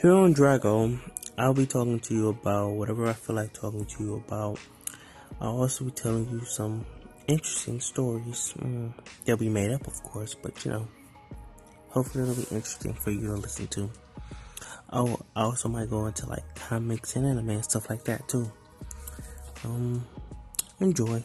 [0.00, 0.98] Here on Drago,
[1.36, 4.58] I'll be talking to you about whatever I feel like talking to you about.
[5.38, 6.86] I'll also be telling you some
[7.26, 8.54] interesting stories.
[8.58, 8.94] Mm,
[9.26, 10.88] they'll be made up, of course, but you know,
[11.88, 13.90] hopefully it'll be interesting for you to listen to.
[14.90, 18.50] Oh, I also might go into like comics and anime and stuff like that too.
[19.64, 20.06] Um,
[20.80, 21.22] enjoy.